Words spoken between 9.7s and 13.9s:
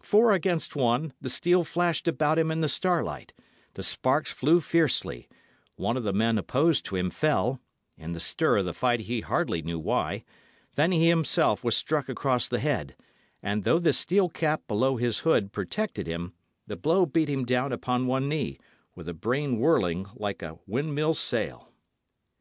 why; then he himself was struck across the head, and though